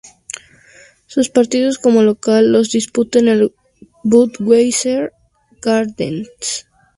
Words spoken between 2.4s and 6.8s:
los disputa en el Budweiser Gardens.